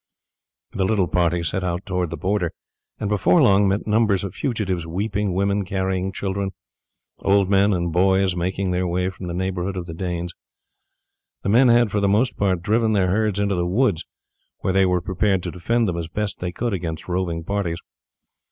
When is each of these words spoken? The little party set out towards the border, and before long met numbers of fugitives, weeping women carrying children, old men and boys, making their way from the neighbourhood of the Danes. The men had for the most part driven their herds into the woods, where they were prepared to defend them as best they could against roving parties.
The 0.71 0.83
little 0.83 1.07
party 1.07 1.43
set 1.43 1.63
out 1.63 1.85
towards 1.85 2.09
the 2.09 2.17
border, 2.17 2.53
and 2.99 3.07
before 3.07 3.39
long 3.39 3.67
met 3.67 3.85
numbers 3.85 4.23
of 4.23 4.33
fugitives, 4.33 4.87
weeping 4.87 5.35
women 5.35 5.63
carrying 5.63 6.11
children, 6.11 6.53
old 7.19 7.51
men 7.51 7.71
and 7.71 7.91
boys, 7.93 8.35
making 8.35 8.71
their 8.71 8.87
way 8.87 9.11
from 9.11 9.27
the 9.27 9.33
neighbourhood 9.35 9.77
of 9.77 9.85
the 9.85 9.93
Danes. 9.93 10.33
The 11.43 11.49
men 11.49 11.67
had 11.67 11.91
for 11.91 11.99
the 11.99 12.07
most 12.09 12.35
part 12.35 12.63
driven 12.63 12.93
their 12.93 13.09
herds 13.11 13.37
into 13.37 13.53
the 13.53 13.67
woods, 13.67 14.03
where 14.61 14.73
they 14.73 14.87
were 14.87 15.01
prepared 15.01 15.43
to 15.43 15.51
defend 15.51 15.87
them 15.87 15.97
as 15.99 16.07
best 16.07 16.39
they 16.39 16.51
could 16.51 16.73
against 16.73 17.07
roving 17.07 17.43
parties. 17.43 17.77